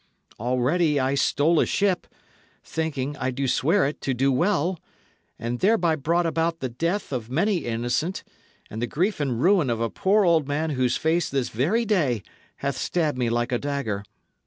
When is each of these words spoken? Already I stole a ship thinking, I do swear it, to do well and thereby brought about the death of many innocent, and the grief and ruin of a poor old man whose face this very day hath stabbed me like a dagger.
Already 0.39 0.99
I 0.99 1.13
stole 1.13 1.59
a 1.59 1.65
ship 1.67 2.07
thinking, 2.63 3.15
I 3.17 3.29
do 3.29 3.47
swear 3.47 3.85
it, 3.85 4.01
to 4.01 4.15
do 4.15 4.31
well 4.31 4.79
and 5.37 5.59
thereby 5.59 5.95
brought 5.95 6.25
about 6.25 6.59
the 6.59 6.69
death 6.69 7.11
of 7.13 7.29
many 7.29 7.57
innocent, 7.65 8.23
and 8.67 8.81
the 8.81 8.87
grief 8.87 9.19
and 9.19 9.39
ruin 9.39 9.69
of 9.69 9.79
a 9.79 9.91
poor 9.91 10.25
old 10.25 10.47
man 10.47 10.71
whose 10.71 10.97
face 10.97 11.29
this 11.29 11.49
very 11.49 11.85
day 11.85 12.23
hath 12.65 12.77
stabbed 12.77 13.19
me 13.19 13.29
like 13.29 13.51
a 13.51 13.59
dagger. 13.59 14.03